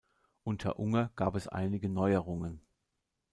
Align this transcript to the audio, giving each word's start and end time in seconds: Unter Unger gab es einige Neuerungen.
Unter 0.43 0.79
Unger 0.79 1.11
gab 1.15 1.35
es 1.35 1.47
einige 1.47 1.87
Neuerungen. 1.87 2.59